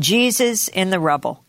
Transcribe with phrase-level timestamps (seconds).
[0.00, 1.44] Jesus in the rubble.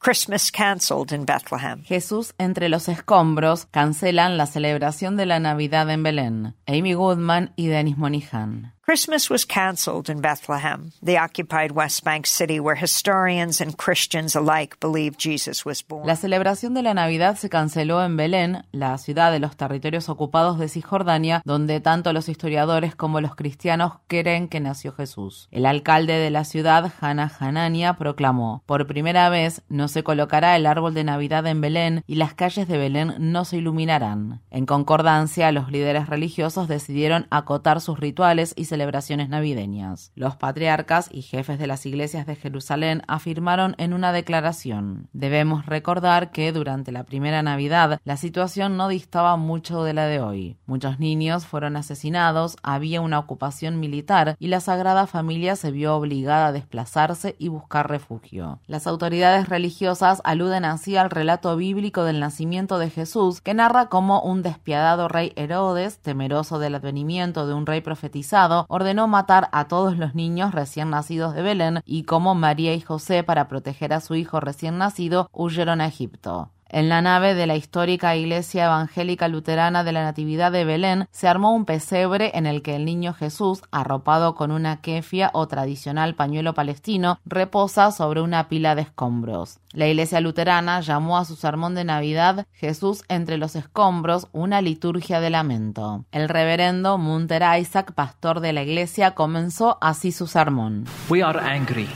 [0.00, 1.84] Christmas canceled in Bethlehem.
[1.84, 6.54] Jesús entre los escombros cancelan la celebración de la Navidad en Belén.
[6.66, 8.75] Amy Goodman y Dennis Monihan.
[8.88, 14.78] Christmas was canceled in Bethlehem, the occupied West Bank city where historians and Christians alike
[14.78, 16.06] believe Jesus was born.
[16.06, 20.60] La celebración de la Navidad se canceló en Belén, la ciudad de los territorios ocupados
[20.60, 25.48] de Cisjordania, donde tanto los historiadores como los cristianos creen que nació Jesús.
[25.50, 30.64] El alcalde de la ciudad, Hannah Hanania, proclamó: Por primera vez no se colocará el
[30.64, 34.42] árbol de Navidad en Belén y las calles de Belén no se iluminarán.
[34.52, 40.12] En concordancia, los líderes religiosos decidieron acotar sus rituales y celebraciones navideñas.
[40.16, 46.30] Los patriarcas y jefes de las iglesias de Jerusalén afirmaron en una declaración, debemos recordar
[46.30, 50.58] que durante la primera Navidad la situación no distaba mucho de la de hoy.
[50.66, 56.48] Muchos niños fueron asesinados, había una ocupación militar y la Sagrada Familia se vio obligada
[56.48, 58.60] a desplazarse y buscar refugio.
[58.66, 64.20] Las autoridades religiosas aluden así al relato bíblico del nacimiento de Jesús, que narra cómo
[64.20, 69.96] un despiadado rey Herodes, temeroso del advenimiento de un rey profetizado, ordenó matar a todos
[69.96, 74.14] los niños recién nacidos de Belén y como María y José, para proteger a su
[74.14, 76.50] hijo recién nacido, huyeron a Egipto.
[76.68, 81.28] En la nave de la histórica Iglesia Evangélica Luterana de la Natividad de Belén se
[81.28, 86.16] armó un pesebre en el que el niño Jesús, arropado con una kefia o tradicional
[86.16, 89.60] pañuelo palestino, reposa sobre una pila de escombros.
[89.70, 95.20] La Iglesia Luterana llamó a su sermón de Navidad Jesús entre los escombros, una liturgia
[95.20, 96.04] de lamento.
[96.10, 100.84] El reverendo Munter Isaac, pastor de la iglesia, comenzó así su sermón.
[101.08, 101.88] We are angry.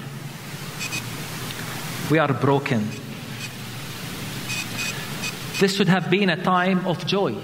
[2.11, 3.10] We are broken.
[5.61, 7.37] This have been a time of joy.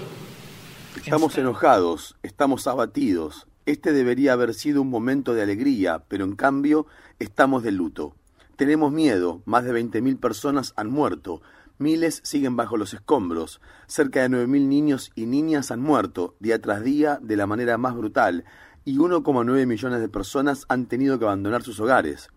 [0.95, 3.45] Estamos enojados, estamos abatidos.
[3.67, 6.87] Este debería haber sido un momento de alegría, pero en cambio
[7.19, 8.15] estamos de luto.
[8.55, 11.43] Tenemos miedo, más de 20.000 personas han muerto,
[11.77, 16.83] miles siguen bajo los escombros, cerca de 9.000 niños y niñas han muerto día tras
[16.83, 18.45] día de la manera más brutal
[18.83, 22.29] y 1,9 millones de personas han tenido que abandonar sus hogares.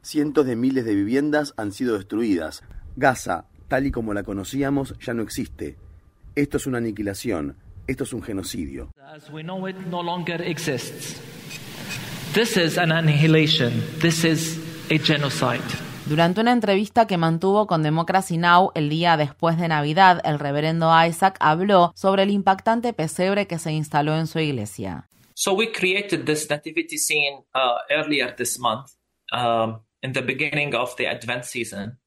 [0.00, 2.62] Cientos de miles de viviendas han sido destruidas.
[2.94, 5.76] Gaza, tal y como la conocíamos, ya no existe.
[6.34, 8.90] Esto es una aniquilación, esto es un genocidio.
[8.98, 11.20] As we know it no longer exists.
[12.34, 13.72] This is an annihilation.
[14.00, 14.58] This is
[14.90, 15.62] a genocide.
[16.06, 18.72] Durante una entrevista que mantuvo con Democracy Now!
[18.74, 23.72] el día después de Navidad, el reverendo Isaac habló sobre el impactante pesebre que se
[23.72, 25.08] instaló en su iglesia.
[25.34, 28.90] So we created this nativity scene uh, earlier this month,
[29.32, 31.98] um, in the beginning of the Advent season.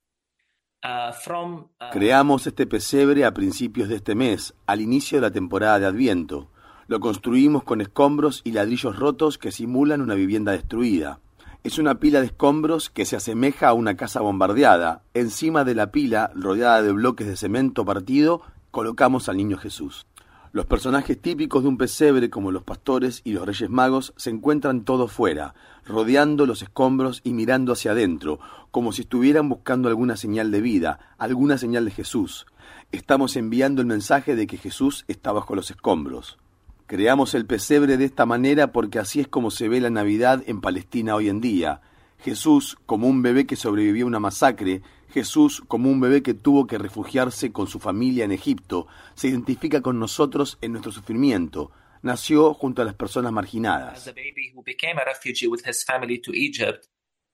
[0.88, 5.80] Uh, uh, Creamos este pesebre a principios de este mes, al inicio de la temporada
[5.80, 6.48] de Adviento.
[6.88, 11.20] Lo construimos con escombros y ladrillos rotos que simulan una vivienda destruida.
[11.66, 15.02] Es una pila de escombros que se asemeja a una casa bombardeada.
[15.14, 20.08] Encima de la pila, rodeada de bloques de cemento partido, colocamos al niño Jesús.
[20.52, 24.84] Los personajes típicos de un pesebre, como los pastores y los reyes magos, se encuentran
[24.86, 25.54] todos fuera,
[25.86, 28.40] rodeando los escombros y mirando hacia adentro,
[28.72, 32.46] como si estuvieran buscando alguna señal de vida, alguna señal de Jesús.
[32.92, 36.38] Estamos enviando el mensaje de que Jesús está bajo los escombros.
[36.86, 40.62] Creamos el pesebre de esta manera porque así es como se ve la Navidad en
[40.62, 41.82] Palestina hoy en día.
[42.20, 46.68] Jesús como un bebé que sobrevivió a una masacre, Jesús como un bebé que tuvo
[46.68, 51.72] que refugiarse con su familia en Egipto, se identifica con nosotros en nuestro sufrimiento.
[52.02, 54.12] Nació junto a las personas marginadas.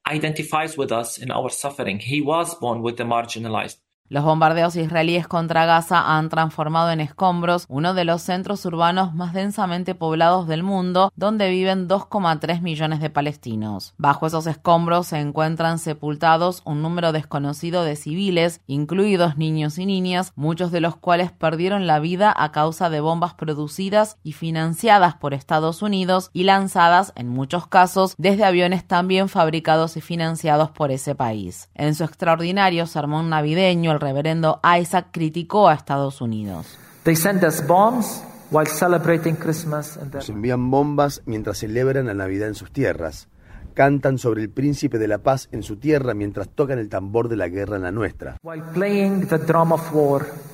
[0.05, 1.99] identifies with us in our suffering.
[1.99, 3.82] He was born with the marginalized.
[4.09, 9.33] Los bombardeos israelíes contra Gaza han transformado en escombros uno de los centros urbanos más
[9.33, 13.93] densamente poblados del mundo, donde viven 2,3 millones de palestinos.
[13.97, 20.33] Bajo esos escombros se encuentran sepultados un número desconocido de civiles, incluidos niños y niñas,
[20.35, 25.33] muchos de los cuales perdieron la vida a causa de bombas producidas y financiadas por
[25.33, 31.15] Estados Unidos y lanzadas, en muchos casos, desde aviones también fabricados y financiados por ese
[31.15, 31.69] país.
[31.73, 36.77] En su extraordinario sermón navideño, el reverendo Isaac criticó a Estados Unidos.
[37.03, 42.13] They send us bombs while celebrating Christmas in Nos their envían bombas mientras celebran la
[42.13, 43.27] Navidad en sus tierras.
[43.73, 47.37] Cantan sobre el príncipe de la paz en su tierra mientras tocan el tambor de
[47.37, 48.37] la guerra en la nuestra.
[48.43, 50.52] while playing the drum of war in our land.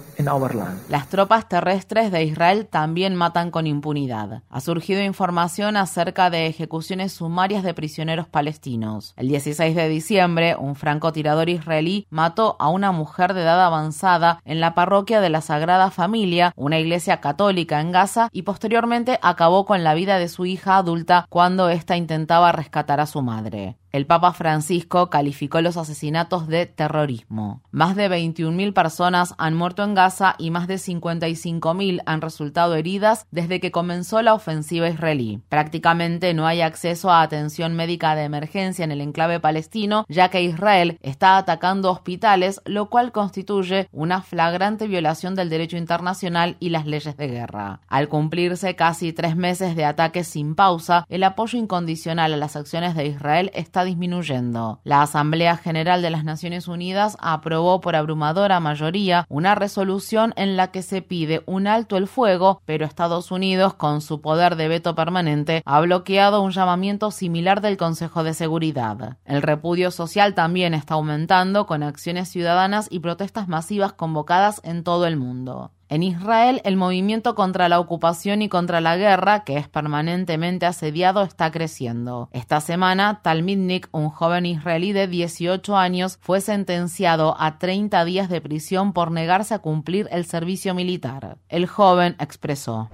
[0.90, 4.44] Las tropas terrestres de Israel también matan con impunidad.
[4.50, 9.14] Ha surgido información acerca de ejecuciones sumarias de prisioneros palestinos.
[9.16, 14.60] El 16 de diciembre, un francotirador israelí mató a una mujer de edad avanzada en
[14.60, 19.86] la parroquia de la Sagrada Familia, una iglesia católica en Gaza, y posteriormente acabó con
[19.86, 23.79] la vida de su hija adulta cuando ésta intentaba rescatar a su madre.
[23.92, 27.62] El Papa Francisco calificó los asesinatos de terrorismo.
[27.72, 33.26] Más de 21.000 personas han muerto en Gaza y más de 55.000 han resultado heridas
[33.32, 35.42] desde que comenzó la ofensiva israelí.
[35.50, 40.44] Prácticamente no hay acceso a atención médica de emergencia en el enclave palestino, ya que
[40.44, 46.86] Israel está atacando hospitales, lo cual constituye una flagrante violación del derecho internacional y las
[46.86, 47.82] leyes de guerra.
[47.88, 52.96] Al cumplirse casi tres meses de ataques sin pausa, el apoyo incondicional a las acciones
[52.96, 53.52] de Israel
[53.84, 54.80] disminuyendo.
[54.84, 60.72] La Asamblea General de las Naciones Unidas aprobó por abrumadora mayoría una resolución en la
[60.72, 64.96] que se pide un alto el fuego, pero Estados Unidos, con su poder de veto
[64.96, 69.18] permanente, ha bloqueado un llamamiento similar del Consejo de Seguridad.
[69.26, 75.06] El repudio social también está aumentando con acciones ciudadanas y protestas masivas convocadas en todo
[75.08, 75.72] el mundo.
[75.92, 81.24] En Israel, el movimiento contra la ocupación y contra la guerra, que es permanentemente asediado,
[81.24, 82.30] está creciendo.
[82.32, 88.40] Esta semana, Talmidnik, un joven israelí de 18 años, fue sentenciado a 30 días de
[88.40, 91.40] prisión por negarse a cumplir el servicio militar.
[91.50, 92.92] El joven expresó: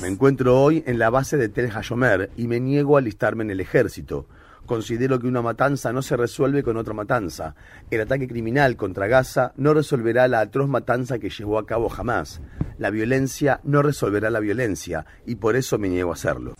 [0.00, 3.50] Me encuentro hoy en la base de Tel Hashomer y me niego a alistarme en
[3.52, 4.26] el ejército.
[4.70, 7.56] Considero que una matanza no se resuelve con otra matanza.
[7.90, 12.40] El ataque criminal contra Gaza no resolverá la atroz matanza que llevó a cabo jamás.
[12.78, 16.54] La violencia no resolverá la violencia y por eso me niego a hacerlo.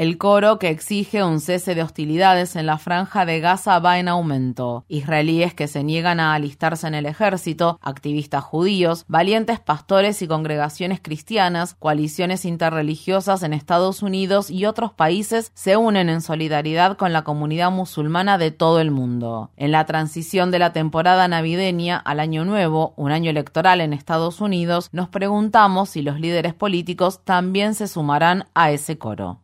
[0.00, 4.08] El coro que exige un cese de hostilidades en la franja de Gaza va en
[4.08, 4.86] aumento.
[4.88, 11.00] Israelíes que se niegan a alistarse en el ejército, activistas judíos, valientes pastores y congregaciones
[11.02, 17.22] cristianas, coaliciones interreligiosas en Estados Unidos y otros países se unen en solidaridad con la
[17.22, 19.50] comunidad musulmana de todo el mundo.
[19.58, 24.40] En la transición de la temporada navideña al Año Nuevo, un año electoral en Estados
[24.40, 29.42] Unidos, nos preguntamos si los líderes políticos también se sumarán a ese coro.